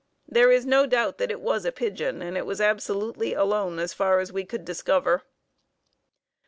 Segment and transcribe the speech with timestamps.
[0.27, 3.93] There is no doubt that it was a pigeon, and it was absolutely alone as
[3.93, 5.21] far as we could discover.